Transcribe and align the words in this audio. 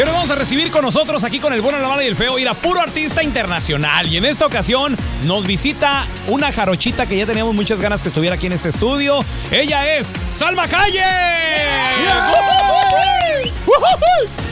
Y 0.00 0.02
ahora 0.02 0.14
vamos 0.14 0.30
a 0.30 0.34
recibir 0.34 0.70
con 0.70 0.82
nosotros 0.82 1.24
aquí 1.24 1.40
con 1.40 1.52
el 1.52 1.60
bueno, 1.60 1.78
la 1.78 1.86
mala 1.86 2.02
y 2.02 2.06
el 2.06 2.16
feo, 2.16 2.38
ir 2.38 2.48
a 2.48 2.54
puro 2.54 2.80
artista 2.80 3.22
internacional. 3.22 4.06
Y 4.06 4.16
en 4.16 4.24
esta 4.24 4.46
ocasión 4.46 4.96
nos 5.26 5.46
visita 5.46 6.06
una 6.26 6.50
jarochita 6.50 7.04
que 7.04 7.18
ya 7.18 7.26
teníamos 7.26 7.54
muchas 7.54 7.82
ganas 7.82 8.00
que 8.00 8.08
estuviera 8.08 8.36
aquí 8.36 8.46
en 8.46 8.54
este 8.54 8.70
estudio. 8.70 9.22
Ella 9.50 9.96
es 9.96 10.14
Salma 10.34 10.62
Hayek. 10.62 11.04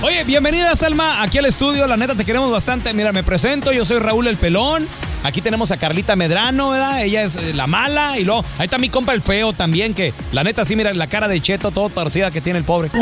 Oye, 0.02 0.22
bienvenida 0.24 0.77
Salma 0.77 1.22
aquí 1.22 1.38
al 1.38 1.46
estudio. 1.46 1.86
La 1.86 1.96
neta 1.96 2.14
te 2.14 2.27
queremos 2.27 2.52
bastante. 2.52 2.92
Mira, 2.92 3.12
me 3.12 3.22
presento, 3.22 3.72
yo 3.72 3.86
soy 3.86 4.00
Raúl 4.00 4.27
el 4.27 4.36
Pelón. 4.36 4.86
Aquí 5.24 5.41
tenemos 5.41 5.70
a 5.72 5.77
Carlita 5.77 6.16
Medrano, 6.16 6.70
¿verdad? 6.70 7.02
Ella 7.02 7.22
es 7.24 7.36
eh, 7.36 7.52
la 7.55 7.66
mala. 7.66 8.19
Y 8.19 8.24
luego, 8.24 8.44
ahí 8.58 8.64
está 8.64 8.78
mi 8.78 8.88
compa 8.88 9.12
el 9.12 9.20
feo 9.22 9.52
también, 9.52 9.94
que 9.94 10.12
la 10.33 10.44
neta 10.44 10.64
sí, 10.64 10.77
mira 10.77 10.92
la 10.94 11.06
cara 11.08 11.28
de 11.28 11.41
cheto 11.41 11.70
todo 11.70 11.88
torcida 11.88 12.30
que 12.30 12.41
tiene 12.41 12.58
el 12.58 12.64
pobre. 12.64 12.91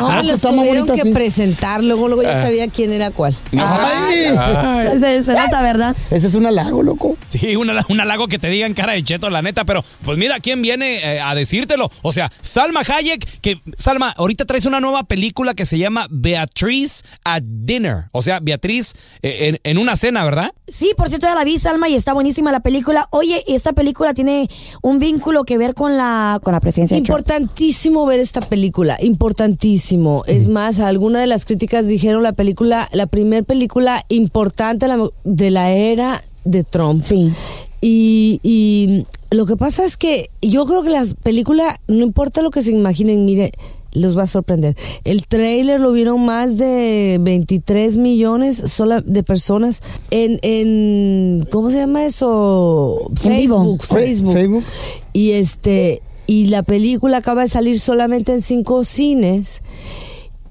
No, 0.00 0.22
los 0.22 0.40
tuvieron 0.40 0.86
que 0.86 1.04
presentar, 1.12 1.82
luego, 1.82 2.06
luego 2.08 2.22
ya 2.22 2.40
Ah. 2.40 2.44
sabía 2.44 2.68
quién 2.68 2.92
era 2.92 3.10
cuál. 3.10 3.34
Ay. 3.56 4.98
Se, 5.00 5.24
se 5.24 5.32
nota, 5.34 5.62
¿verdad? 5.62 5.96
Ese 6.10 6.26
es 6.28 6.34
un 6.34 6.46
halago, 6.46 6.82
loco. 6.82 7.16
Sí, 7.28 7.56
un, 7.56 7.68
halago- 7.68 7.86
un 7.90 8.00
halago 8.00 8.28
que 8.28 8.38
te 8.38 8.48
digan 8.48 8.74
cara 8.74 8.92
de 8.92 9.02
cheto, 9.04 9.30
la 9.30 9.42
neta, 9.42 9.64
pero 9.64 9.84
pues 10.04 10.16
mira 10.18 10.40
quién 10.40 10.62
viene 10.62 10.96
eh, 11.16 11.20
a 11.20 11.34
decírtelo. 11.34 11.90
O 12.02 12.12
sea, 12.12 12.30
Salma 12.40 12.80
Hayek, 12.86 13.40
que 13.40 13.60
Salma, 13.76 14.10
ahorita 14.16 14.44
traes 14.44 14.66
una 14.66 14.80
nueva 14.80 15.02
película 15.04 15.54
que 15.54 15.66
se 15.66 15.78
llama 15.78 16.06
Beatriz 16.10 17.04
at 17.24 17.42
Dinner. 17.44 18.04
O 18.12 18.22
sea, 18.22 18.40
Beatriz 18.40 18.94
eh, 19.22 19.48
en, 19.48 19.60
en 19.64 19.78
una 19.78 19.96
cena, 19.96 20.24
¿verdad? 20.24 20.52
Sí, 20.68 20.92
por 20.96 21.08
cierto, 21.08 21.26
la 21.34 21.44
vi, 21.44 21.58
Salma, 21.58 21.88
y 21.88 21.94
está 21.94 22.12
buenísima 22.12 22.52
la 22.52 22.60
película. 22.60 23.08
Oye, 23.10 23.44
esta 23.46 23.72
película 23.72 24.14
tiene 24.14 24.48
un 24.82 24.98
vínculo 24.98 25.44
que 25.44 25.58
ver 25.58 25.74
con 25.74 25.96
la, 25.96 26.40
con 26.42 26.52
la 26.52 26.60
presidencia 26.60 26.96
de 26.96 27.02
Trump. 27.02 27.20
Importantísimo 27.20 28.06
ver 28.06 28.20
esta 28.20 28.40
película, 28.40 28.98
importantísimo. 29.00 30.24
Es 30.26 30.48
más, 30.48 30.80
algunas 30.80 31.20
de 31.22 31.26
las 31.26 31.44
críticas 31.44 31.86
dijeron 31.86 32.22
la 32.22 32.32
película, 32.32 32.88
la 32.92 33.06
primer 33.06 33.44
película 33.44 34.04
importante 34.08 34.86
de 35.24 35.50
la 35.50 35.72
era 35.72 36.22
de 36.44 36.64
Trump. 36.64 37.02
Sí. 37.04 37.32
Y, 37.80 38.40
y 38.42 39.06
lo 39.30 39.46
que 39.46 39.56
pasa 39.56 39.84
es 39.84 39.96
que 39.96 40.30
yo 40.42 40.66
creo 40.66 40.82
que 40.82 40.90
las 40.90 41.14
películas, 41.14 41.76
no 41.86 42.02
importa 42.02 42.42
lo 42.42 42.50
que 42.50 42.62
se 42.62 42.72
imaginen, 42.72 43.24
mire, 43.24 43.52
los 43.92 44.16
va 44.16 44.22
a 44.22 44.26
sorprender. 44.26 44.76
El 45.04 45.26
trailer 45.26 45.80
lo 45.80 45.92
vieron 45.92 46.24
más 46.24 46.56
de 46.56 47.18
23 47.20 47.96
millones 47.98 48.56
sola 48.56 49.00
de 49.00 49.22
personas 49.22 49.80
en, 50.10 50.38
en 50.42 51.46
¿cómo 51.50 51.70
se 51.70 51.78
llama 51.78 52.04
eso? 52.04 53.10
Facebook, 53.16 53.82
Facebook. 53.84 54.32
Facebook. 54.32 54.64
Y 55.12 55.32
este 55.32 56.02
y 56.26 56.46
la 56.46 56.62
película 56.62 57.16
acaba 57.16 57.42
de 57.42 57.48
salir 57.48 57.80
solamente 57.80 58.32
en 58.32 58.42
cinco 58.42 58.84
cines 58.84 59.62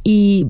y 0.04 0.48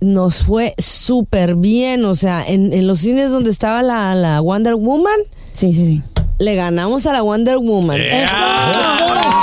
nos 0.00 0.44
fue 0.44 0.74
súper 0.78 1.54
bien, 1.56 2.04
o 2.04 2.14
sea, 2.14 2.44
en, 2.46 2.72
en 2.72 2.86
los 2.86 3.00
cines 3.00 3.30
donde 3.30 3.50
estaba 3.50 3.82
la, 3.82 4.14
la 4.14 4.40
Wonder 4.40 4.74
Woman, 4.74 5.18
Sí, 5.52 5.72
sí, 5.74 5.86
sí. 5.86 6.02
le 6.38 6.54
ganamos 6.54 7.06
a 7.06 7.12
la 7.12 7.22
Wonder 7.22 7.58
Woman. 7.58 8.00
O 8.00 9.35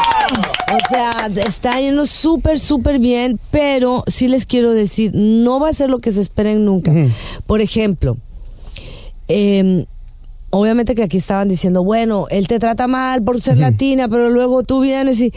sea, 0.93 1.29
está 1.45 1.79
yendo 1.79 2.05
súper, 2.05 2.59
súper 2.59 2.99
bien, 2.99 3.39
pero 3.51 4.03
sí 4.07 4.27
les 4.27 4.45
quiero 4.45 4.73
decir, 4.73 5.11
no 5.13 5.59
va 5.59 5.69
a 5.69 5.73
ser 5.73 5.89
lo 5.89 5.99
que 5.99 6.11
se 6.11 6.21
esperen 6.21 6.65
nunca. 6.65 6.93
Por 7.47 7.61
ejemplo, 7.61 8.17
eh, 9.27 9.85
obviamente 10.49 10.93
que 10.93 11.03
aquí 11.03 11.17
estaban 11.17 11.49
diciendo, 11.49 11.83
bueno, 11.83 12.27
él 12.29 12.47
te 12.47 12.59
trata 12.59 12.87
mal 12.87 13.23
por 13.23 13.41
ser 13.41 13.57
latina, 13.57 14.07
pero 14.07 14.29
luego 14.29 14.63
tú 14.63 14.81
vienes 14.81 15.19
y... 15.19 15.33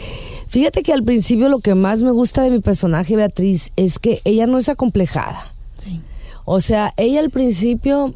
Fíjate 0.47 0.83
que 0.83 0.93
al 0.93 1.03
principio 1.03 1.49
lo 1.49 1.59
que 1.59 1.75
más 1.75 2.03
me 2.03 2.11
gusta 2.11 2.41
de 2.41 2.51
mi 2.51 2.59
personaje, 2.59 3.15
Beatriz, 3.15 3.71
es 3.75 3.99
que 3.99 4.21
ella 4.23 4.47
no 4.47 4.57
es 4.57 4.69
acomplejada. 4.69 5.53
Sí. 5.77 5.99
O 6.45 6.61
sea, 6.61 6.93
ella 6.97 7.19
al 7.19 7.31
principio 7.31 8.13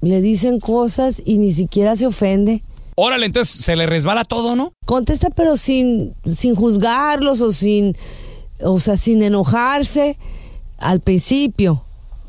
le 0.00 0.20
dicen 0.20 0.58
cosas 0.58 1.22
y 1.24 1.38
ni 1.38 1.52
siquiera 1.52 1.96
se 1.96 2.06
ofende. 2.06 2.62
Órale, 3.00 3.26
entonces 3.26 3.64
se 3.64 3.76
le 3.76 3.86
resbala 3.86 4.24
todo, 4.24 4.56
¿no? 4.56 4.72
Contesta 4.84 5.30
pero 5.30 5.56
sin, 5.56 6.14
sin 6.24 6.56
juzgarlos 6.56 7.40
o 7.42 7.52
sin, 7.52 7.96
o 8.60 8.80
sea, 8.80 8.96
sin 8.96 9.22
enojarse 9.22 10.18
al 10.78 10.98
principio. 10.98 11.84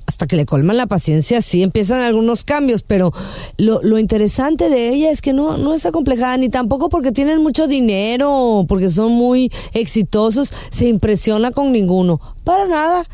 Hasta 0.06 0.28
que 0.28 0.36
le 0.36 0.46
colman 0.46 0.78
la 0.78 0.86
paciencia, 0.86 1.42
sí 1.42 1.64
empiezan 1.64 2.04
algunos 2.04 2.44
cambios, 2.44 2.84
pero 2.84 3.12
lo, 3.58 3.82
lo 3.82 3.98
interesante 3.98 4.70
de 4.70 4.90
ella 4.90 5.10
es 5.10 5.22
que 5.24 5.34
no, 5.34 5.58
no 5.58 5.74
es 5.74 5.88
acomplejada, 5.88 6.38
ni 6.38 6.50
tampoco 6.50 6.90
porque 6.90 7.12
tienen 7.12 7.42
mucho 7.42 7.68
dinero 7.68 8.32
o 8.32 8.68
porque 8.68 8.92
son 8.92 9.12
muy 9.14 9.52
exitosos, 9.74 10.54
se 10.70 10.88
impresiona 10.88 11.50
con 11.50 11.72
ninguno. 11.72 12.22
Para 12.44 12.68
nada. 12.68 13.06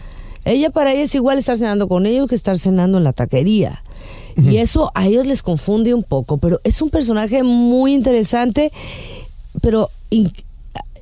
Ella 0.43 0.71
para 0.71 0.91
ella 0.91 1.03
es 1.03 1.15
igual 1.15 1.37
estar 1.37 1.57
cenando 1.57 1.87
con 1.87 2.05
ellos 2.05 2.27
que 2.27 2.35
estar 2.35 2.57
cenando 2.57 2.97
en 2.97 3.05
la 3.05 3.13
taquería. 3.13 3.81
Y 4.37 4.57
eso 4.57 4.91
a 4.95 5.07
ellos 5.07 5.25
les 5.27 5.41
confunde 5.41 5.93
un 5.93 6.03
poco, 6.03 6.37
pero 6.37 6.59
es 6.65 6.81
un 6.81 6.89
personaje 6.89 7.41
muy 7.43 7.93
interesante, 7.93 8.71
pero 9.61 9.89
in- 10.09 10.31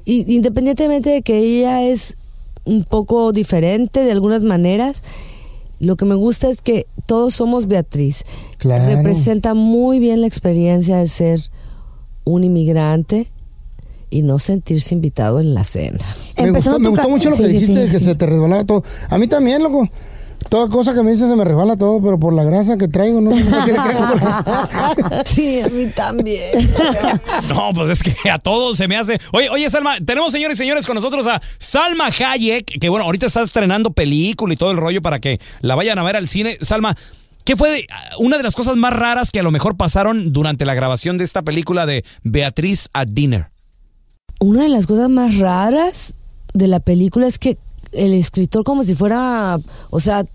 independientemente 0.06 1.10
de 1.10 1.22
que 1.24 1.38
ella 1.40 1.84
es 1.84 2.16
un 2.66 2.84
poco 2.84 3.32
diferente 3.32 4.04
de 4.04 4.12
algunas 4.12 4.44
maneras, 4.44 5.02
lo 5.80 5.96
que 5.96 6.06
me 6.06 6.16
gusta 6.16 6.50
es 6.50 6.62
que 6.62 6.86
todos 7.08 7.34
somos 7.34 7.68
Beatriz. 7.68 8.24
Claro. 8.58 8.96
Representa 8.96 9.54
muy 9.54 10.00
bien 10.00 10.22
la 10.22 10.28
experiencia 10.28 10.98
de 10.98 11.08
ser 11.08 11.42
un 12.26 12.44
inmigrante 12.44 13.28
y 14.10 14.22
no 14.22 14.38
sentirse 14.40 14.94
invitado 14.94 15.40
en 15.40 15.56
la 15.56 15.64
cena. 15.64 15.98
Me 16.38 16.44
Empezando 16.50 16.78
gustó, 16.78 16.80
me 16.80 16.90
gustó 16.90 17.10
mucho 17.10 17.30
lo 17.32 17.36
que 17.38 17.48
sí, 17.50 17.54
dijiste, 17.54 17.86
sí, 17.88 17.92
que 17.92 18.00
sí. 18.00 18.06
se 18.06 18.16
te 18.16 18.26
resbalaba 18.28 18.64
todo. 18.64 18.84
A 19.10 19.18
mí 19.18 19.28
también, 19.28 19.64
loco. 19.64 19.90
Toda 20.50 20.70
cosa 20.70 20.94
que 20.94 21.02
me 21.04 21.12
dices 21.12 21.30
se 21.30 21.36
me 21.36 21.44
resbala 21.44 21.76
todo, 21.76 22.02
pero 22.02 22.20
por 22.20 22.34
la 22.34 22.44
grasa 22.44 22.78
que 22.78 22.88
traigo, 22.88 23.22
¿no? 23.22 23.32
sí, 25.26 25.62
a 25.62 25.70
mí 25.70 25.88
también. 25.88 26.72
No, 27.50 27.72
pues 27.74 27.90
es 27.90 28.04
que 28.04 28.30
a 28.30 28.38
todos 28.38 28.78
se 28.78 28.88
me 28.88 28.98
hace. 28.98 29.20
Oye, 29.32 29.50
oye, 29.50 29.70
Salma, 29.70 29.98
tenemos 30.06 30.32
señores 30.32 30.58
y 30.58 30.60
señores 30.64 30.86
con 30.86 30.96
nosotros 30.96 31.28
a 31.28 31.42
Salma 31.60 32.08
Hayek, 32.08 32.80
que 32.80 32.90
bueno, 32.90 33.06
ahorita 33.06 33.26
está 33.28 33.42
estrenando 33.42 33.92
película 33.92 34.54
y 34.54 34.58
todo 34.58 34.72
el 34.72 34.78
rollo 34.78 35.02
para 35.02 35.20
que 35.20 35.40
la 35.62 35.76
vayan 35.76 36.00
a 36.00 36.04
ver 36.04 36.16
al 36.16 36.28
cine. 36.30 36.58
Salma, 36.62 36.96
¿Qué 37.44 37.58
fue 37.58 37.70
de- 37.72 37.88
una 38.20 38.38
de 38.38 38.44
las 38.44 38.56
cosas 38.56 38.78
más 38.78 38.94
raras 38.94 39.30
que 39.30 39.40
a 39.42 39.44
lo 39.44 39.52
mejor 39.52 39.76
pasaron 39.76 40.32
durante 40.32 40.66
la 40.66 40.74
grabación 40.76 41.18
de 41.18 41.26
esta 41.26 41.42
película 41.42 41.86
de 41.86 42.06
Beatriz 42.24 42.88
at 42.94 43.08
Dinner? 43.10 43.50
Una 44.40 44.64
de 44.64 44.70
las 44.70 44.88
cosas 44.88 45.10
más 45.10 45.38
raras 45.38 46.14
de 46.54 46.68
la 46.68 46.80
película 46.80 47.28
es 47.28 47.40
que 47.40 47.58
el 47.94 48.14
escritor 48.14 48.64
como 48.64 48.84
si 48.84 48.96
fuera, 48.96 49.60
o 49.90 50.00
sea, 50.00 50.26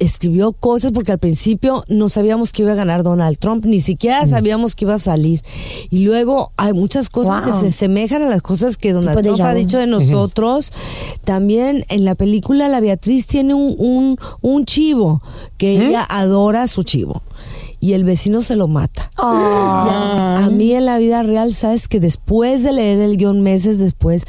escribió 0.00 0.52
cosas 0.52 0.90
porque 0.90 1.12
al 1.12 1.18
principio 1.20 1.84
no 1.88 2.08
sabíamos 2.08 2.50
que 2.50 2.62
iba 2.62 2.72
a 2.72 2.74
ganar 2.74 3.04
Donald 3.04 3.38
Trump, 3.38 3.64
ni 3.64 3.80
siquiera 3.80 4.26
sabíamos 4.26 4.74
que 4.74 4.84
iba 4.86 4.94
a 4.94 4.98
salir. 4.98 5.42
Y 5.88 6.00
luego 6.00 6.50
hay 6.56 6.72
muchas 6.72 7.08
cosas 7.10 7.42
Wow. 7.44 7.52
que 7.52 7.60
se 7.60 7.70
semejan 7.70 8.22
a 8.22 8.28
las 8.28 8.42
cosas 8.42 8.76
que 8.76 8.92
Donald 8.92 9.22
Trump 9.22 9.40
ha 9.42 9.54
dicho 9.54 9.78
de 9.78 9.86
nosotros. 9.86 10.72
También 11.22 11.84
en 11.88 12.04
la 12.04 12.16
película 12.16 12.68
la 12.68 12.80
Beatriz 12.80 13.26
tiene 13.28 13.54
un, 13.54 13.76
un, 13.78 14.18
un 14.40 14.64
chivo 14.64 15.22
que 15.58 15.86
ella 15.86 16.04
adora 16.08 16.66
su 16.66 16.82
chivo. 16.82 17.22
Y 17.78 17.92
el 17.92 18.02
vecino 18.04 18.40
se 18.42 18.56
lo 18.56 18.66
mata. 18.66 19.10
Y 19.16 19.20
a, 19.22 20.44
a 20.46 20.50
mí 20.50 20.72
en 20.72 20.86
la 20.86 20.98
vida 20.98 21.22
real, 21.22 21.54
sabes 21.54 21.86
que 21.86 22.00
después 22.00 22.62
de 22.62 22.72
leer 22.72 22.98
el 22.98 23.16
guion 23.18 23.42
meses 23.42 23.78
después, 23.78 24.24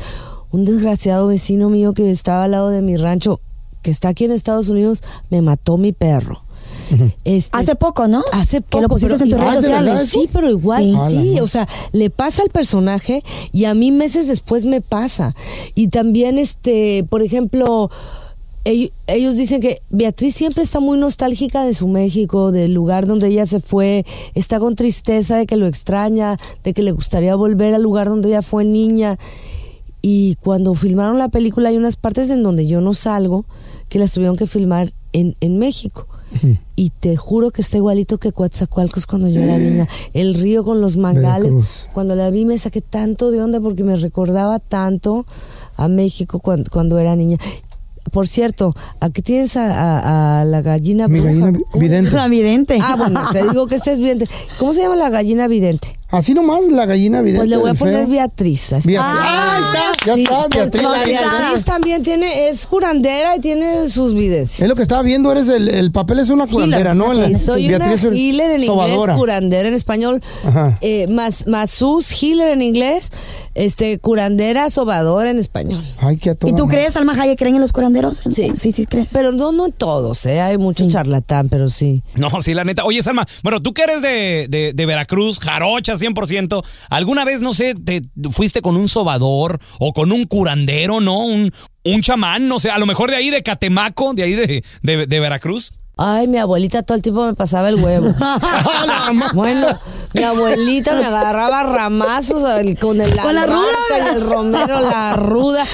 un 0.55 0.65
desgraciado 0.65 1.27
vecino 1.27 1.69
mío 1.69 1.93
que 1.93 2.09
estaba 2.11 2.45
al 2.45 2.51
lado 2.51 2.69
de 2.69 2.81
mi 2.81 2.95
rancho, 2.97 3.39
que 3.81 3.91
está 3.91 4.09
aquí 4.09 4.23
en 4.23 4.31
Estados 4.31 4.69
Unidos, 4.69 5.03
me 5.29 5.41
mató 5.41 5.77
mi 5.77 5.91
perro. 5.91 6.41
Este, 7.23 7.57
Hace 7.57 7.75
poco, 7.75 8.07
¿no? 8.07 8.23
Hace 8.31 8.57
Que 8.57 8.61
poco. 8.61 8.81
lo 8.83 8.87
pusiste 8.89 9.17
pero 9.25 9.89
en. 9.97 10.05
Sí, 10.07 10.29
pero 10.31 10.49
igual, 10.49 10.95
Sí. 11.09 11.39
o 11.39 11.47
sea, 11.47 11.67
le 11.91 12.09
pasa 12.09 12.43
al 12.43 12.49
personaje 12.49 13.23
y 13.51 13.65
a 13.65 13.73
mí 13.73 13.91
meses 13.91 14.27
después 14.27 14.65
me 14.65 14.81
pasa. 14.81 15.35
Y 15.73 15.87
también, 15.87 16.37
este, 16.37 17.03
por 17.09 17.21
ejemplo, 17.23 17.89
ell- 18.65 18.91
ellos 19.07 19.35
dicen 19.35 19.61
que 19.61 19.81
Beatriz 19.89 20.35
siempre 20.35 20.63
está 20.63 20.79
muy 20.79 20.97
nostálgica 20.99 21.63
de 21.65 21.73
su 21.73 21.87
México, 21.87 22.51
del 22.51 22.73
lugar 22.73 23.07
donde 23.07 23.27
ella 23.27 23.45
se 23.47 23.59
fue, 23.59 24.05
está 24.35 24.59
con 24.59 24.75
tristeza 24.75 25.37
de 25.37 25.47
que 25.47 25.57
lo 25.57 25.65
extraña, 25.67 26.37
de 26.63 26.73
que 26.73 26.83
le 26.83 26.91
gustaría 26.91 27.35
volver 27.35 27.73
al 27.73 27.81
lugar 27.81 28.09
donde 28.09 28.29
ella 28.29 28.41
fue 28.43 28.63
niña. 28.63 29.17
Y 30.07 30.35
cuando 30.35 30.75
filmaron 30.75 31.17
la 31.17 31.29
película 31.29 31.69
hay 31.69 31.77
unas 31.77 31.95
partes 31.95 32.29
en 32.29 32.43
donde 32.43 32.67
yo 32.67 32.79
no 32.79 32.93
salgo, 32.93 33.45
que 33.89 33.97
las 33.97 34.11
tuvieron 34.11 34.37
que 34.37 34.45
filmar 34.45 34.93
en, 35.13 35.35
en 35.39 35.57
México. 35.57 36.07
Y 36.75 36.91
te 36.91 37.17
juro 37.17 37.49
que 37.49 37.63
está 37.63 37.77
igualito 37.77 38.19
que 38.19 38.31
Coatzacoalcos 38.31 39.07
cuando 39.07 39.29
yo 39.29 39.41
era 39.41 39.57
niña. 39.57 39.87
El 40.13 40.35
río 40.35 40.63
con 40.63 40.79
los 40.79 40.95
mangales. 40.95 41.49
Veracruz. 41.49 41.89
Cuando 41.91 42.13
la 42.13 42.29
vi 42.29 42.45
me 42.45 42.55
saqué 42.59 42.81
tanto 42.81 43.31
de 43.31 43.41
onda 43.41 43.59
porque 43.59 43.83
me 43.83 43.95
recordaba 43.95 44.59
tanto 44.59 45.25
a 45.75 45.87
México 45.87 46.37
cuando, 46.37 46.69
cuando 46.69 46.99
era 46.99 47.15
niña. 47.15 47.37
Por 48.11 48.27
cierto, 48.27 48.75
aquí 48.99 49.21
tienes 49.21 49.57
a, 49.57 49.65
a- 49.65 50.41
a 50.41 50.45
la 50.45 50.61
gallina 50.61 51.07
Mi 51.07 51.19
bruja. 51.19 51.33
gallina 51.33 51.59
vidente. 51.73 52.11
La 52.15 52.27
vidente. 52.27 52.79
Ah, 52.81 52.95
bueno, 52.95 53.19
te 53.31 53.43
digo 53.43 53.67
que 53.67 53.75
este 53.75 53.91
es 53.93 53.97
vidente. 53.97 54.27
¿Cómo 54.59 54.73
se 54.73 54.81
llama 54.81 54.95
la 54.95 55.09
gallina 55.09 55.47
vidente? 55.47 55.97
Así 56.09 56.33
nomás, 56.33 56.63
la 56.67 56.85
gallina 56.85 57.21
vidente. 57.21 57.39
Pues 57.39 57.49
le 57.49 57.57
voy 57.57 57.71
a 57.71 57.73
poner 57.73 57.95
feo. 58.01 58.07
Beatriz. 58.07 58.71
así. 58.73 58.87
Beatriz. 58.87 58.99
Ah, 59.03 59.55
ahí 59.55 59.63
está, 59.63 60.05
ya 60.05 60.13
Sí, 60.13 60.23
está, 60.23 60.47
Beatriz. 60.55 60.83
La. 60.83 61.03
Beatriz 61.03 61.65
también 61.65 62.03
tiene, 62.03 62.47
es 62.49 62.67
curandera 62.67 63.35
y 63.35 63.39
tiene 63.41 63.89
sus 63.89 64.13
videncias. 64.13 64.61
Es 64.61 64.69
lo 64.69 64.75
que 64.75 64.83
estaba 64.83 65.01
viendo, 65.01 65.31
eres 65.31 65.47
el, 65.49 65.67
el 65.67 65.91
papel 65.91 66.19
es 66.19 66.29
una 66.29 66.45
curandera, 66.47 66.93
¿no? 66.93 67.11
Sí, 67.13 67.19
La- 67.31 67.39
soy 67.39 67.67
Beatriz 67.67 68.03
una 68.03 68.15
healer 68.15 68.51
en 68.51 68.65
sobadora. 68.65 68.93
inglés, 69.13 69.17
curandera 69.17 69.67
en 69.67 69.73
español. 69.73 70.21
Ajá. 70.45 70.77
Eh, 70.81 71.07
más, 71.09 71.47
Masus 71.47 72.11
healer 72.21 72.49
en 72.49 72.61
inglés, 72.61 73.11
este, 73.55 73.97
curandera, 73.99 74.69
sobadora 74.69 75.29
en 75.31 75.39
español. 75.39 75.83
Ay, 75.99 76.17
qué 76.17 76.35
¿Y 76.45 76.53
tú 76.55 76.67
crees, 76.67 76.95
Alma 76.97 77.13
Hayek, 77.19 77.39
creen 77.39 77.55
en 77.55 77.61
los 77.61 77.71
curanderos? 77.71 78.21
Sí. 78.33 78.51
Sí, 78.57 78.71
sí, 78.71 78.85
crees. 78.85 79.09
Pero 79.13 79.31
no, 79.31 79.51
no 79.51 79.65
en 79.65 79.71
todos, 79.71 80.25
¿eh? 80.25 80.41
Hay 80.41 80.57
mucho 80.57 80.87
charlatán, 80.87 81.49
pero 81.49 81.69
sí. 81.69 82.03
No, 82.15 82.29
sí, 82.41 82.53
la 82.53 82.63
neta. 82.63 82.83
Oye, 82.85 83.01
Salma, 83.01 83.25
bueno, 83.43 83.61
tú 83.61 83.73
que 83.73 83.83
eres 83.83 84.01
de, 84.01 84.45
de- 84.49 84.73
de 84.73 84.85
Veracruz, 84.85 85.39
jarocha 85.39 85.95
100%, 85.95 86.63
¿alguna 86.89 87.25
vez, 87.25 87.41
no 87.41 87.53
sé, 87.53 87.73
te 87.75 88.01
fuiste 88.29 88.61
con 88.61 88.75
un 88.77 88.87
sobador 88.87 89.59
o 89.79 89.93
con 89.93 90.11
un 90.11 90.25
curandero, 90.25 90.99
no? 91.01 91.19
Un, 91.25 91.51
un 91.83 92.01
chamán, 92.01 92.47
no 92.47 92.59
sé, 92.59 92.69
a 92.69 92.77
lo 92.77 92.85
mejor 92.85 93.09
de 93.09 93.15
ahí 93.15 93.29
de 93.29 93.41
Catemaco, 93.41 94.13
de 94.13 94.23
ahí 94.23 94.33
de, 94.33 94.63
de- 94.83 95.07
de 95.07 95.19
Veracruz. 95.19 95.73
Ay, 95.97 96.27
mi 96.27 96.37
abuelita 96.39 96.83
todo 96.83 96.97
el 96.97 97.01
tiempo 97.01 97.25
me 97.25 97.35
pasaba 97.35 97.69
el 97.69 97.75
huevo. 97.75 98.13
bueno, 99.33 99.67
mi 100.15 100.23
abuelita 100.23 100.93
me 100.93 101.05
agarraba 101.05 101.63
ramazos 101.63 102.43
con 102.79 103.01
el 103.01 103.15
Con 103.19 103.35
la 103.35 103.45
ruda. 103.45 103.67
y 103.89 104.15
el 104.15 104.21
romero, 104.21 104.79
la 104.81 105.13
ruda. 105.13 105.65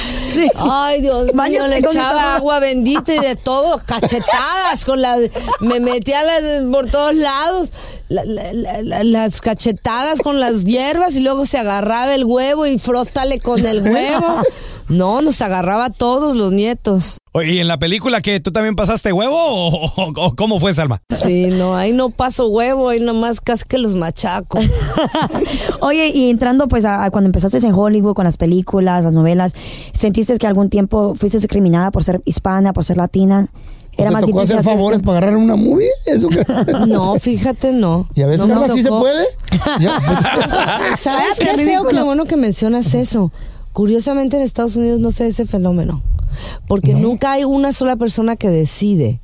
Ay, 0.58 1.02
Dios 1.02 1.34
mío, 1.34 1.68
le 1.68 1.82
con 1.82 1.92
echaba 1.92 2.36
agua 2.36 2.60
bendita 2.60 3.14
y 3.14 3.20
de 3.20 3.36
todo, 3.36 3.82
cachetadas 3.86 4.86
con 4.86 5.02
la, 5.02 5.18
me 5.60 5.80
metía 5.80 6.24
las, 6.24 6.62
por 6.72 6.90
todos 6.90 7.14
lados, 7.16 7.72
la- 8.10 8.26
la- 8.26 8.54
la- 8.54 8.82
la- 8.82 9.04
las 9.04 9.42
cachetadas 9.42 10.20
con 10.22 10.40
las 10.40 10.64
hierbas 10.64 11.16
y 11.16 11.20
luego 11.22 11.46
se 11.46 11.58
agarraba 11.58 12.16
el 12.16 12.26
huevo 12.26 12.66
y 12.66 12.80
frótale 12.80 13.40
con 13.40 13.66
el 13.66 13.82
huevo. 13.84 14.42
No, 14.92 15.22
nos 15.22 15.42
agarraba 15.42 15.86
a 15.86 15.90
todos 15.90 16.36
los 16.36 16.52
nietos. 16.52 17.18
Oye, 17.34 17.54
¿y 17.54 17.60
en 17.60 17.70
la 17.70 17.80
película 17.80 18.20
que 18.22 18.42
tú 18.42 18.52
también 18.52 18.76
pasaste 18.76 19.14
huevo 19.14 19.36
o, 19.38 19.86
o- 19.86 20.12
o 20.26 20.36
cómo 20.36 20.60
fue, 20.60 20.74
Salma? 20.74 21.02
Sí, 21.24 21.46
no, 21.48 21.76
ahí 21.78 21.94
no 21.94 22.10
paso 22.10 22.50
huevo, 22.50 22.90
ahí 22.90 23.00
nomás 23.00 23.40
casi 23.40 23.64
que 23.66 23.78
los 23.78 23.96
machaco. 23.96 24.60
Oye, 25.80 26.10
y 26.14 26.30
entrando 26.30 26.68
pues 26.68 26.84
a, 26.86 27.06
a 27.06 27.10
cuando 27.12 27.28
empezaste 27.30 27.58
en 27.66 27.74
Hollywood 27.74 28.16
con 28.16 28.26
las 28.26 28.38
películas, 28.38 29.04
las 29.06 29.14
novelas, 29.14 29.54
¿sentiste 29.94 30.38
que 30.38 30.48
algún 30.48 30.70
tiempo 30.70 31.16
fuiste 31.16 31.38
discriminada 31.40 31.92
por 31.92 32.04
ser 32.04 32.22
hispana, 32.26 32.74
por 32.74 32.84
ser 32.86 32.98
latina? 32.98 33.48
¿Te 33.96 34.06
tocó 34.06 34.26
difícil 34.26 34.42
hacer 34.58 34.64
favores 34.64 34.98
esto? 35.00 35.06
para 35.08 35.18
agarrar 35.20 35.38
una 35.38 35.56
movie? 35.56 35.88
¿Eso? 36.06 36.30
No, 36.88 37.16
fíjate, 37.20 37.72
no. 37.74 38.08
¿Y 38.16 38.22
a 38.24 38.28
veces, 38.28 38.48
no 38.48 38.68
sí 38.70 38.82
se 38.84 38.90
tocó. 38.90 39.02
puede? 39.02 39.26
Ya, 39.80 40.00
¿Sabes 40.98 41.38
Qué 41.38 41.46
feo? 41.58 41.86
Qué 41.86 42.02
bueno 42.02 42.26
que 42.26 42.36
mencionas 42.38 42.94
eso. 42.94 43.32
Curiosamente 43.74 44.36
en 44.38 44.44
Estados 44.44 44.76
Unidos 44.76 45.00
no 45.00 45.12
sé 45.12 45.28
ese 45.28 45.46
fenómeno. 45.46 46.02
Porque 46.68 46.94
nunca 46.94 47.34
hay 47.34 47.44
una 47.44 47.74
sola 47.74 47.96
persona 47.98 48.36
que 48.36 48.50
decide 48.50 49.20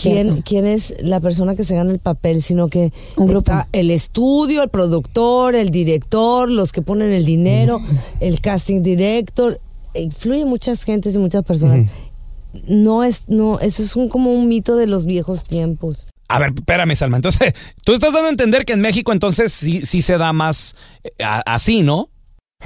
quién, 0.00 0.42
quién 0.42 0.66
es 0.66 0.94
la 1.00 1.20
persona 1.20 1.54
que 1.54 1.64
se 1.64 1.74
gana 1.74 1.90
el 1.92 1.98
papel, 1.98 2.42
sino 2.42 2.68
que 2.68 2.92
Un 3.16 3.26
grupo. 3.26 3.38
está 3.40 3.68
el 3.72 3.90
estudio, 3.90 4.62
el 4.62 4.68
productor, 4.68 5.54
el 5.54 5.70
director, 5.70 6.50
los 6.50 6.72
que 6.72 6.82
ponen 6.82 7.12
el 7.12 7.24
dinero, 7.24 7.80
el 8.20 8.40
casting 8.40 8.82
director. 8.82 9.60
Influye 9.94 10.44
muchas 10.44 10.82
gentes 10.82 11.14
y 11.14 11.18
muchas 11.18 11.42
personas. 11.44 11.90
No 12.66 13.04
es, 13.04 13.22
no, 13.28 13.60
eso 13.60 13.82
es 13.82 13.96
un, 13.96 14.08
como 14.08 14.32
un 14.32 14.48
mito 14.48 14.76
de 14.76 14.86
los 14.86 15.04
viejos 15.04 15.44
tiempos. 15.44 16.06
A 16.28 16.38
ver, 16.38 16.52
espérame, 16.54 16.94
Salma. 16.96 17.16
Entonces, 17.16 17.52
tú 17.84 17.92
estás 17.92 18.12
dando 18.12 18.28
a 18.28 18.30
entender 18.30 18.64
que 18.64 18.72
en 18.72 18.80
México 18.80 19.12
entonces 19.12 19.52
sí, 19.52 19.84
sí 19.84 20.02
se 20.02 20.18
da 20.18 20.32
más 20.32 20.74
eh, 21.04 21.22
a- 21.22 21.42
así, 21.54 21.82
¿no? 21.82 22.08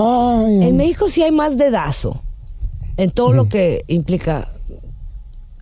Ay, 0.03 0.63
En 0.63 0.77
México 0.77 1.09
sí 1.09 1.23
hay 1.23 1.33
más 1.33 1.57
dedazo 1.57 2.23
en 2.97 3.11
todo 3.11 3.33
lo 3.33 3.49
que 3.49 3.85
implica 3.87 4.49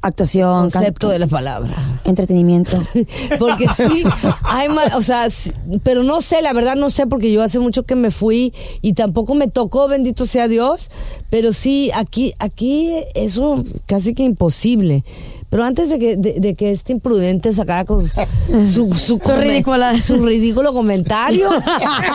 Actuación, 0.01 0.71
concepto 0.71 1.09
de 1.09 1.19
la 1.19 1.27
palabra. 1.27 1.75
entretenimiento. 2.05 2.79
Porque 3.39 3.67
sí, 3.77 4.05
hay 4.45 4.69
más, 4.69 4.95
o 4.95 5.03
sea, 5.03 5.29
sí, 5.29 5.51
pero 5.83 6.05
no 6.05 6.21
sé, 6.21 6.41
la 6.41 6.53
verdad 6.53 6.77
no 6.77 6.89
sé, 6.89 7.09
porque 7.09 7.33
yo 7.33 7.43
hace 7.43 7.59
mucho 7.59 7.83
que 7.83 7.97
me 7.97 8.13
fui 8.13 8.55
y 8.81 8.93
tampoco 8.93 9.35
me 9.35 9.49
tocó, 9.49 9.89
bendito 9.89 10.25
sea 10.25 10.47
Dios, 10.47 10.93
pero 11.31 11.53
sí, 11.53 11.91
aquí, 11.95 12.33
aquí 12.39 12.93
eso 13.15 13.65
casi 13.87 14.15
que 14.15 14.23
imposible. 14.23 15.05
Pero 15.51 15.65
antes 15.65 15.89
de 15.89 15.99
que, 15.99 16.17
de, 16.17 16.41
de 16.41 16.55
que 16.55 16.73
este 16.73 16.93
imprudente 16.93 17.53
sacara 17.55 17.85
con 17.87 18.07
su, 18.07 18.15
su, 18.73 18.93
su, 18.95 19.19
come- 19.19 19.45
ridícula. 19.45 19.99
su 19.99 20.17
ridículo 20.25 20.73
comentario, 20.75 21.49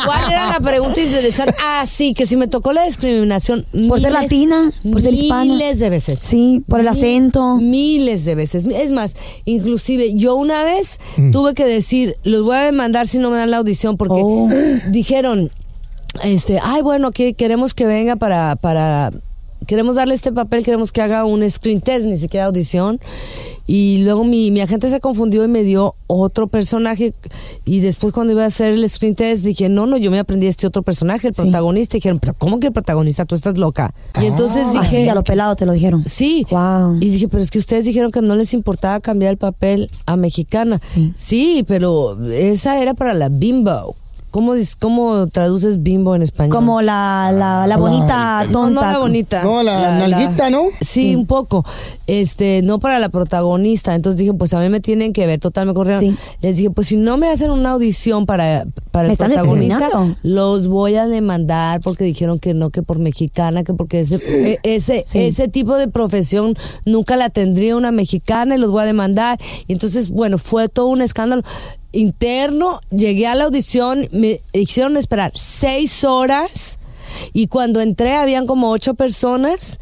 ¿cuál 0.05 0.31
era 0.31 0.49
la 0.51 0.59
pregunta 0.59 1.01
interesante? 1.01 1.55
Ah, 1.63 1.85
sí, 1.87 2.13
que 2.13 2.27
si 2.27 2.37
me 2.37 2.47
tocó 2.47 2.73
la 2.73 2.83
discriminación. 2.85 3.65
Por 3.87 3.99
ser 3.99 4.11
latina, 4.11 4.71
por 4.91 5.01
ser 5.01 5.13
hispana. 5.15 5.45
Miles 5.45 5.79
de 5.79 5.89
veces. 5.89 6.19
Sí, 6.19 6.63
por 6.67 6.79
el 6.79 6.87
acento. 6.87 7.57
Miles 7.57 8.23
de 8.25 8.35
veces. 8.35 8.65
Es 8.67 8.91
más, 8.91 9.13
inclusive 9.45 10.13
yo 10.15 10.35
una 10.35 10.63
vez 10.63 10.99
tuve 11.31 11.53
que 11.55 11.65
decir, 11.65 12.15
los 12.23 12.43
voy 12.43 12.55
a 12.57 12.61
demandar 12.63 13.07
si 13.07 13.17
no 13.17 13.29
me 13.31 13.37
dan 13.37 13.49
la 13.51 13.57
audición 13.57 13.97
porque 13.97 14.21
Oh. 14.23 14.47
dijeron, 14.91 15.49
este, 16.23 16.59
ay, 16.61 16.81
bueno, 16.83 17.11
que 17.11 17.33
queremos 17.33 17.73
que 17.73 17.85
venga 17.87 18.15
para, 18.15 18.55
para, 18.55 19.11
queremos 19.67 19.95
darle 19.95 20.13
este 20.13 20.31
papel, 20.31 20.63
queremos 20.63 20.91
que 20.91 21.01
haga 21.01 21.25
un 21.25 21.49
screen 21.49 21.81
test, 21.81 22.05
ni 22.05 22.17
siquiera 22.17 22.45
audición. 22.47 22.99
Y 23.65 23.99
luego 23.99 24.25
mi, 24.25 24.51
mi 24.51 24.59
agente 24.59 24.89
se 24.89 24.99
confundió 24.99 25.43
y 25.45 25.47
me 25.47 25.63
dio 25.63 25.95
otro 26.07 26.47
personaje. 26.47 27.13
Y 27.63 27.79
después 27.79 28.11
cuando 28.13 28.33
iba 28.33 28.43
a 28.43 28.47
hacer 28.47 28.73
el 28.73 28.89
screen 28.89 29.15
test 29.15 29.43
dije, 29.43 29.69
no, 29.69 29.85
no, 29.85 29.95
yo 29.97 30.11
me 30.11 30.19
aprendí 30.19 30.47
este 30.47 30.67
otro 30.67 30.83
personaje, 30.83 31.29
el 31.29 31.35
Sí. 31.35 31.41
protagonista. 31.43 31.95
Y 31.95 31.99
dijeron, 31.99 32.19
pero 32.19 32.33
¿cómo 32.33 32.59
que 32.59 32.67
el 32.67 32.73
protagonista? 32.73 33.23
Tú 33.25 33.35
estás 33.35 33.57
loca. 33.57 33.93
Y 34.21 34.25
entonces 34.25 34.65
Así, 34.67 34.79
dije... 34.97 35.09
a 35.09 35.15
lo 35.15 35.23
pelado 35.23 35.55
te 35.55 35.65
lo 35.65 35.71
dijeron. 35.71 36.03
Sí. 36.07 36.45
Wow. 36.51 36.97
Y 36.99 37.09
dije, 37.09 37.27
pero 37.29 37.41
es 37.41 37.51
que 37.51 37.59
ustedes 37.59 37.85
dijeron 37.85 38.11
que 38.11 38.21
no 38.21 38.35
les 38.35 38.53
importaba 38.53 38.99
cambiar 38.99 39.31
el 39.31 39.37
papel 39.37 39.89
a 40.05 40.17
mexicana. 40.17 40.81
Sí. 40.85 41.13
Sí, 41.15 41.63
pero 41.65 42.17
esa 42.31 42.81
era 42.81 42.93
para 42.93 43.13
la 43.13 43.29
bimbo. 43.29 43.95
¿Cómo, 44.33 44.53
¿Cómo 44.79 45.27
traduces 45.27 45.83
bimbo 45.83 46.15
en 46.15 46.23
español? 46.23 46.55
Como 46.55 46.81
la, 46.81 47.31
la, 47.31 47.67
la 47.67 47.77
bonita 47.77 48.45
No, 48.49 48.67
no 48.67 48.81
tonta. 48.81 48.91
la 48.93 48.97
bonita. 48.97 49.43
No, 49.43 49.61
la 49.61 49.99
nalguita, 49.99 50.49
¿no? 50.49 50.63
Sí, 50.81 51.15
un 51.15 51.27
poco. 51.27 51.63
Este, 52.07 52.63
no 52.63 52.79
para 52.79 52.97
la 52.97 53.09
protagonista. 53.09 53.93
Entonces 53.93 54.17
dije, 54.17 54.33
pues 54.33 54.51
a 54.55 54.59
mí 54.59 54.69
me 54.69 54.79
tienen 54.79 55.13
que 55.13 55.27
ver. 55.27 55.39
Total, 55.39 55.67
me 55.67 55.75
corrieron. 55.75 56.01
Sí. 56.01 56.15
Les 56.41 56.57
dije, 56.57 56.71
pues 56.71 56.87
si 56.87 56.97
no 56.97 57.17
me 57.17 57.29
hacen 57.29 57.51
una 57.51 57.69
audición 57.73 58.25
para, 58.25 58.65
para 58.89 59.11
el 59.11 59.17
protagonista, 59.17 59.87
los 60.23 60.67
voy 60.67 60.95
a 60.95 61.05
demandar 61.05 61.79
porque 61.81 62.03
dijeron 62.03 62.39
que 62.39 62.55
no, 62.55 62.71
que 62.71 62.81
por 62.81 62.97
mexicana, 62.97 63.63
que 63.63 63.75
porque 63.75 63.99
ese, 63.99 64.15
e- 64.15 64.59
ese, 64.63 65.03
Sí. 65.05 65.19
ese 65.19 65.47
tipo 65.47 65.77
de 65.77 65.87
profesión 65.89 66.55
nunca 66.87 67.17
la 67.17 67.29
tendría 67.29 67.75
una 67.77 67.91
mexicana 67.91 68.55
y 68.55 68.57
los 68.57 68.71
voy 68.71 68.81
a 68.81 68.85
demandar. 68.85 69.37
Y 69.67 69.73
entonces, 69.73 70.09
bueno, 70.09 70.39
fue 70.39 70.69
todo 70.69 70.87
un 70.87 71.03
escándalo 71.03 71.43
interno. 71.93 72.81
Llegué 72.89 73.27
a 73.27 73.35
la 73.35 73.45
audición, 73.45 74.09
me 74.11 74.41
hicieron 74.51 74.97
esperar 74.97 75.31
seis 75.35 76.03
horas 76.03 76.79
y 77.31 77.47
cuando 77.47 77.79
entré 77.79 78.15
habían 78.15 78.45
como 78.45 78.69
ocho 78.71 78.95
personas. 78.95 79.79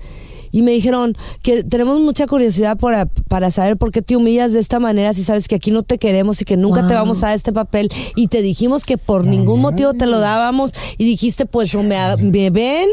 Y 0.54 0.64
me 0.64 0.72
dijeron 0.72 1.16
que 1.42 1.64
tenemos 1.64 2.02
mucha 2.02 2.28
curiosidad 2.28 2.78
para, 2.78 3.06
para 3.06 3.52
saber 3.52 3.78
por 3.78 3.94
qué 3.94 4.02
te 4.02 4.18
humillas 4.18 4.52
de 4.52 4.60
esta 4.60 4.82
manera 4.82 5.14
si 5.14 5.24
sabes 5.24 5.48
que 5.48 5.56
aquí 5.56 5.72
no 5.72 5.82
te 5.82 5.98
queremos 5.98 6.42
y 6.42 6.46
que 6.46 6.58
nunca 6.58 6.86
te 6.88 6.94
vamos 6.94 7.24
a 7.24 7.28
dar 7.28 7.36
este 7.36 7.54
papel. 7.54 7.90
Y 8.18 8.28
te 8.28 8.42
dijimos 8.42 8.84
que 8.84 8.98
por 8.98 9.24
ningún 9.24 9.62
motivo 9.62 9.94
te 9.94 10.08
lo 10.08 10.20
dábamos 10.20 10.74
y 10.98 11.06
dijiste 11.06 11.46
pues 11.46 11.74
o 11.74 11.84
me, 11.84 11.98
me 12.18 12.50
ven 12.50 12.90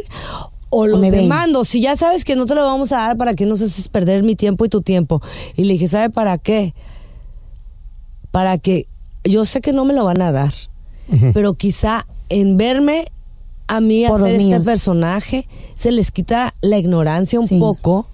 o 0.70 0.86
lo 0.86 0.98
me 0.98 1.10
ven. 1.10 1.22
demando. 1.22 1.64
Si 1.64 1.80
ya 1.80 1.96
sabes 1.96 2.24
que 2.24 2.36
no 2.36 2.46
te 2.46 2.54
lo 2.54 2.64
vamos 2.64 2.92
a 2.92 2.98
dar, 2.98 3.16
¿para 3.16 3.34
qué 3.34 3.44
nos 3.44 3.60
haces 3.60 3.88
perder 3.88 4.22
mi 4.22 4.36
tiempo 4.36 4.64
y 4.64 4.68
tu 4.68 4.82
tiempo? 4.82 5.20
Y 5.56 5.64
le 5.64 5.72
dije, 5.72 5.88
¿sabe 5.88 6.10
para 6.10 6.38
qué? 6.38 6.74
Para 8.30 8.58
que 8.58 8.86
yo 9.24 9.44
sé 9.44 9.60
que 9.60 9.72
no 9.72 9.84
me 9.84 9.94
lo 9.94 10.04
van 10.04 10.22
a 10.22 10.32
dar, 10.32 10.54
pero 11.34 11.54
quizá 11.54 12.06
en 12.28 12.56
verme 12.56 13.06
a 13.66 13.80
mí 13.80 14.04
Por 14.08 14.22
hacer 14.22 14.36
este 14.36 14.46
míos. 14.48 14.64
personaje 14.64 15.46
se 15.74 15.90
les 15.92 16.10
quita 16.10 16.54
la 16.60 16.78
ignorancia 16.78 17.38
un 17.40 17.46
Sí. 17.46 17.58
poco 17.58 18.06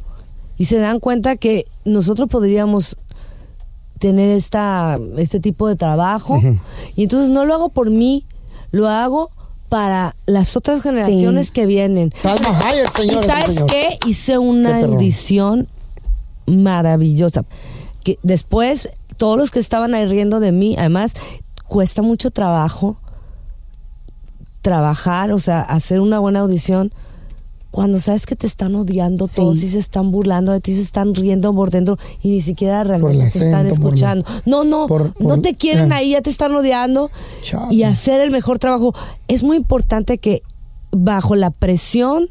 y 0.57 0.65
se 0.67 0.79
dan 0.79 1.01
cuenta 1.01 1.37
que 1.37 1.65
nosotros 1.85 2.29
podríamos 2.29 2.97
tener 4.01 4.29
esta 4.31 4.99
este 5.17 5.39
tipo 5.41 5.69
de 5.69 5.77
trabajo 5.77 6.41
y 6.97 7.05
entonces 7.05 7.31
no 7.31 7.45
lo 7.45 7.55
hago 7.55 7.69
por 7.69 7.91
mí, 7.91 8.27
lo 8.73 8.89
hago 8.89 9.31
para 9.69 10.15
las 10.27 10.57
otras 10.57 10.83
generaciones 10.83 11.51
que 11.51 11.67
vienen. 11.67 12.13
Salma 12.23 12.59
Hayek, 12.61 12.89
¿Y 12.99 13.09
señor. 13.09 13.25
sabes 13.25 13.55
señor. 13.55 13.67
qué? 13.67 13.99
Hice 14.07 14.39
una 14.39 14.79
Qué 14.81 14.85
audición 14.85 15.69
maravillosa. 16.47 17.45
Que 18.03 18.19
después, 18.23 18.91
todos 19.17 19.37
los 19.39 19.51
que 19.51 19.59
estaban 19.61 19.95
ahí 19.95 20.07
riendo 20.07 20.41
de 20.41 20.53
mí, 20.53 20.75
además, 20.79 21.15
cuesta 21.67 22.03
mucho 22.03 22.31
trabajo 22.31 22.99
trabajar, 24.63 25.31
o 25.33 25.39
sea, 25.39 25.61
hacer 25.61 26.01
una 26.01 26.19
buena 26.19 26.41
audición. 26.41 26.93
Cuando 27.71 27.99
sabes 27.99 28.25
que 28.25 28.37
te 28.37 28.47
están 28.47 28.75
odiando 28.77 29.27
Sí. 29.27 29.37
todos 29.37 29.61
y 29.63 29.67
se 29.69 29.81
están 29.81 30.13
burlando 30.13 30.53
de 30.53 30.61
ti, 30.61 30.73
se 30.75 30.81
están 30.81 31.13
riendo 31.15 31.53
por 31.53 31.71
dentro 31.71 31.99
y 32.23 32.31
ni 32.31 32.41
siquiera 32.41 32.85
realmente 32.85 33.31
te 33.31 33.39
están 33.45 33.67
la- 33.67 33.73
escuchando. 33.73 34.25
No, 34.47 34.63
no, 34.65 34.87
por- 34.87 35.13
no 35.21 35.41
te 35.41 35.55
quieren 35.55 35.93
ah. 35.93 35.97
ahí, 35.97 36.13
ya 36.13 36.23
te 36.23 36.31
están 36.31 36.55
odiando. 36.55 37.11
Y 37.71 37.83
hacer 37.83 38.21
el 38.21 38.31
mejor 38.31 38.59
trabajo. 38.61 38.95
Es 39.27 39.43
muy 39.43 39.57
importante 39.57 40.19
que 40.19 40.43
bajo 40.93 41.35
la 41.35 41.51
presión 41.51 42.31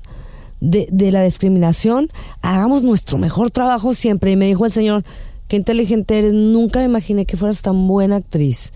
de, 0.62 0.88
de 0.94 1.12
la 1.12 1.22
discriminación 1.22 2.08
hagamos 2.42 2.82
nuestro 2.84 3.18
mejor 3.18 3.52
trabajo 3.52 3.94
siempre. 3.94 4.32
Y 4.32 4.38
me 4.38 4.46
dijo 4.46 4.66
el 4.66 4.72
señor, 4.72 5.04
qué 5.48 5.56
inteligente 5.56 6.18
eres, 6.18 6.34
nunca 6.34 6.80
me 6.80 6.86
imaginé 6.86 7.26
que 7.26 7.38
fueras 7.38 7.62
tan 7.62 7.88
buena 7.88 8.18
actriz. 8.18 8.72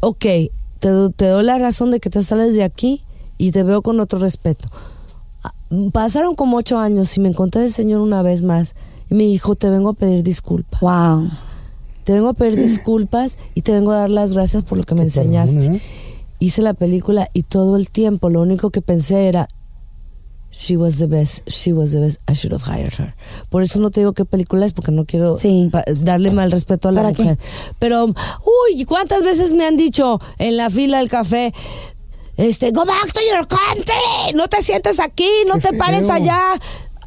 Ok, 0.00 0.24
te, 0.78 1.10
te 1.16 1.26
doy 1.26 1.44
la 1.44 1.58
razón 1.58 1.90
de 1.90 2.00
que 2.00 2.10
te 2.10 2.22
sales 2.22 2.54
de 2.54 2.64
aquí 2.64 3.04
y 3.38 3.52
te 3.52 3.62
veo 3.62 3.82
con 3.82 4.00
otro 4.00 4.18
respeto. 4.18 4.68
Ah, 5.42 5.54
Pasaron 5.92 6.34
como 6.34 6.56
ocho 6.56 6.78
años 6.78 7.16
y 7.16 7.20
me 7.20 7.28
encontré 7.28 7.64
el 7.64 7.72
señor 7.72 8.00
una 8.00 8.22
vez 8.22 8.42
más 8.42 8.74
y 9.10 9.14
me 9.14 9.24
dijo, 9.24 9.54
te 9.54 9.70
vengo 9.70 9.90
a 9.90 9.94
pedir 9.94 10.22
disculpas. 10.22 10.80
Wow. 10.80 11.28
Te 12.04 12.12
vengo 12.14 12.28
a 12.28 12.34
pedir 12.34 12.56
disculpas 12.58 13.38
y 13.54 13.62
te 13.62 13.72
vengo 13.72 13.92
a 13.92 13.96
dar 13.96 14.10
las 14.10 14.32
gracias 14.32 14.64
por 14.64 14.78
lo 14.78 14.84
que 14.84 14.94
me 14.94 15.02
enseñaste. 15.02 15.64
¿eh? 15.66 15.80
Hice 16.38 16.62
la 16.62 16.74
película 16.74 17.28
y 17.34 17.42
todo 17.42 17.76
el 17.76 17.90
tiempo 17.90 18.30
lo 18.30 18.40
único 18.40 18.70
que 18.70 18.82
pensé 18.82 19.28
era 19.28 19.48
She 20.52 20.76
was 20.76 20.98
the 20.98 21.06
best, 21.06 21.42
she 21.48 21.72
was 21.72 21.92
the 21.92 22.00
best, 22.00 22.18
I 22.28 22.34
should 22.34 22.52
have 22.52 22.64
hired 22.66 22.92
her. 22.98 23.14
Por 23.50 23.62
eso 23.62 23.78
no 23.80 23.90
te 23.90 24.00
digo 24.00 24.12
qué 24.14 24.24
película 24.24 24.66
es 24.66 24.72
porque 24.72 24.90
no 24.90 25.04
quiero 25.04 25.36
Sí. 25.36 25.70
darle 25.96 26.32
mal 26.32 26.50
respeto 26.50 26.88
a 26.88 26.92
la 26.92 27.02
¿Para 27.02 27.14
qué? 27.14 27.22
mujer. 27.22 27.38
Pero, 27.78 28.06
uy, 28.06 28.84
¿cuántas 28.84 29.22
veces 29.22 29.52
me 29.52 29.64
han 29.64 29.76
dicho 29.76 30.20
en 30.38 30.56
la 30.56 30.68
fila 30.68 30.98
del 30.98 31.08
café? 31.08 31.52
Este, 32.36 32.72
go 32.72 32.84
back 32.84 33.12
to 33.12 33.20
your 33.32 33.46
country, 33.46 34.34
no 34.34 34.48
te 34.48 34.62
sientes 34.62 34.98
aquí, 34.98 35.28
no 35.46 35.58
te 35.58 35.72
pares 35.74 36.02
feo. 36.02 36.12
allá. 36.12 36.40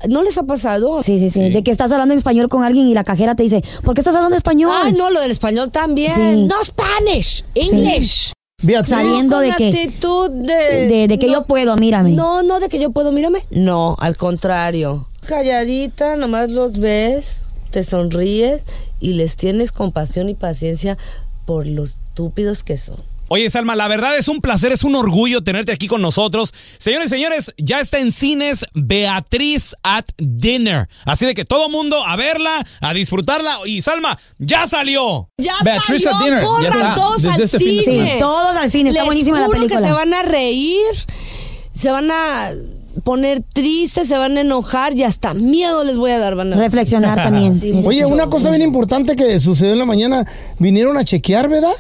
¿No 0.07 0.21
les 0.21 0.37
ha 0.37 0.43
pasado? 0.43 1.01
Sí, 1.01 1.17
sí, 1.17 1.29
sí, 1.29 1.49
De 1.49 1.63
que 1.63 1.71
estás 1.71 1.91
hablando 1.91 2.13
en 2.13 2.17
español 2.17 2.49
con 2.49 2.63
alguien 2.63 2.87
y 2.87 2.93
la 2.93 3.03
cajera 3.05 3.35
te 3.35 3.43
dice, 3.43 3.63
¿por 3.83 3.93
qué 3.93 4.01
estás 4.01 4.15
hablando 4.15 4.35
español? 4.37 4.71
Ah, 4.73 4.91
no, 4.95 5.09
lo 5.09 5.19
del 5.21 5.31
español 5.31 5.71
también. 5.71 6.11
Sí. 6.13 6.45
No 6.45 6.55
Spanish, 6.63 7.43
English. 7.55 8.31
Beatriz. 8.63 8.89
Saliendo 8.95 9.35
Con 9.35 9.45
de 9.45 9.51
que- 9.55 9.67
actitud 9.69 10.31
de, 10.31 10.87
de- 10.87 11.07
de 11.07 11.19
que 11.19 11.29
yo 11.29 11.43
puedo, 11.45 11.75
mírame. 11.75 12.11
No, 12.11 12.41
no 12.43 12.59
de 12.59 12.69
que 12.69 12.79
yo 12.79 12.89
puedo, 12.91 13.11
mírame. 13.11 13.39
No, 13.51 13.95
al 13.99 14.17
contrario. 14.17 15.07
Calladita, 15.27 16.15
nomás 16.15 16.49
los 16.49 16.79
ves, 16.79 17.47
te 17.71 17.83
sonríes 17.83 18.63
y 18.99 19.13
les 19.13 19.35
tienes 19.35 19.71
compasión 19.71 20.29
y 20.29 20.33
paciencia 20.33 20.97
por 21.45 21.67
los 21.67 21.91
estúpidos 22.09 22.63
que 22.63 22.77
son. 22.77 22.97
Oye, 23.33 23.49
Salma, 23.49 23.75
la 23.75 23.87
verdad 23.87 24.15
es 24.15 24.27
un 24.27 24.41
placer, 24.41 24.71
es 24.73 24.83
un 24.83 24.93
orgullo 24.93 25.41
tenerte 25.41 25.71
aquí 25.71 25.87
con 25.87 26.03
nosotros. 26.03 26.53
Señores 26.77 27.07
y 27.07 27.09
señores, 27.09 27.51
ya 27.57 27.79
está 27.79 27.97
en 27.97 28.11
cines 28.11 28.63
Beatriz 28.75 29.75
at 29.81 30.05
Dinner. 30.19 30.87
Así 31.03 31.25
de 31.25 31.33
que 31.33 31.43
todo 31.43 31.67
mundo 31.67 32.05
a 32.05 32.15
verla, 32.15 32.63
a 32.79 32.93
disfrutarla. 32.93 33.57
Y 33.65 33.81
Salma, 33.81 34.19
ya 34.37 34.67
salió. 34.67 35.31
Ya 35.39 35.55
Beatriz 35.63 36.03
salió, 36.03 36.15
at 36.15 36.23
Dinner, 36.23 36.41
ya 36.41 36.45
corran 36.45 36.77
está, 36.77 36.93
todos 36.95 37.21
desde 37.23 37.33
al 37.33 37.41
este 37.41 37.57
cine. 37.57 37.83
Sí, 38.13 38.19
todos 38.19 38.55
al 38.55 38.69
cine, 38.69 38.89
está 38.91 39.01
Les 39.01 39.05
buenísima 39.07 39.39
la 39.39 39.45
juro 39.47 39.57
película. 39.57 39.81
que 39.81 39.87
se 39.87 39.93
van 39.93 40.13
a 40.13 40.21
reír, 40.21 40.85
se 41.73 41.89
van 41.89 42.11
a 42.11 42.51
poner 43.03 43.41
tristes, 43.51 44.09
se 44.09 44.17
van 44.19 44.37
a 44.37 44.41
enojar 44.41 44.93
y 44.93 45.01
hasta 45.01 45.33
miedo 45.33 45.83
les 45.83 45.97
voy 45.97 46.11
a 46.11 46.19
dar. 46.19 46.35
Van 46.35 46.53
a 46.53 46.57
Reflexionar 46.57 47.23
también. 47.23 47.59
Sí, 47.59 47.73
Oye, 47.83 48.05
una 48.05 48.29
cosa 48.29 48.51
bien 48.51 48.61
importante 48.61 49.15
que 49.15 49.39
sucedió 49.39 49.73
en 49.73 49.79
la 49.79 49.85
mañana, 49.85 50.23
vinieron 50.59 50.97
a 50.97 51.03
chequear, 51.03 51.49
¿verdad? 51.49 51.73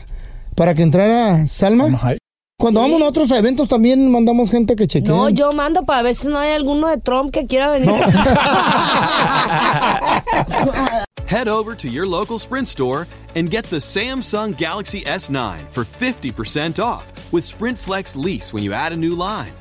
Para 0.55 0.75
que 0.75 0.81
entrara 0.81 1.45
Salma. 1.47 2.17
Cuando 2.57 2.79
vamos 2.79 2.99
nosotros 2.99 3.31
a 3.31 3.39
eventos 3.39 3.67
también 3.67 4.09
mandamos 4.09 4.49
gente 4.49 4.75
que 4.75 4.87
chequee. 4.87 5.09
No, 5.09 5.29
yo 5.29 5.51
mando 5.51 5.83
para 5.83 6.03
ver 6.03 6.15
si 6.15 6.27
no 6.27 6.37
hay 6.37 6.53
alguno 6.53 6.87
de 6.87 6.97
Trump 6.97 7.33
que 7.33 7.45
quiera 7.45 7.71
venir. 7.71 7.89
Head 11.27 11.49
over 11.49 11.75
to 11.75 11.89
your 11.89 12.07
local 12.07 12.37
Sprint 12.37 12.67
store 12.67 13.07
and 13.35 13.49
get 13.49 13.65
the 13.65 13.81
Samsung 13.81 14.55
Galaxy 14.55 15.01
S9 15.01 15.67
for 15.67 15.83
50% 15.83 16.81
off 16.81 17.11
with 17.33 17.43
Sprint 17.43 17.77
Flex 17.77 18.15
lease 18.15 18.53
when 18.53 18.63
you 18.63 18.71
add 18.71 18.93
a 18.93 18.97
new 18.97 19.15
line. 19.15 19.51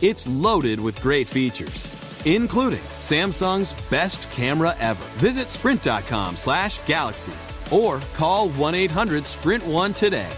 It's 0.00 0.26
loaded 0.26 0.78
with 0.78 1.00
great 1.00 1.26
features, 1.26 1.88
including 2.24 2.82
Samsung's 3.00 3.72
best 3.90 4.30
camera 4.30 4.76
ever. 4.78 5.04
Visit 5.18 5.50
sprint.com/galaxy 5.50 7.32
or 7.74 8.00
call 8.14 8.48
1-800-SPRINT1 8.50 9.96
today. 9.96 10.32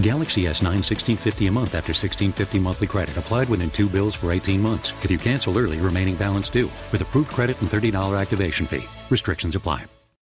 Galaxy 0.00 0.42
S9 0.44 0.80
1650 0.80 1.46
a 1.48 1.52
month 1.52 1.74
after 1.74 1.90
1650 1.90 2.58
monthly 2.58 2.86
credit 2.86 3.16
applied 3.16 3.48
within 3.48 3.70
two 3.70 3.88
bills 3.88 4.14
for 4.14 4.32
18 4.32 4.60
months. 4.60 4.92
If 5.04 5.10
you 5.10 5.18
cancel 5.18 5.58
early, 5.58 5.78
remaining 5.78 6.14
balance 6.16 6.48
due 6.48 6.70
with 6.92 7.02
approved 7.02 7.30
credit 7.30 7.60
and 7.60 7.68
$30 7.70 8.18
activation 8.18 8.66
fee. 8.66 8.84
Restrictions 9.10 9.54
apply. 9.54 9.84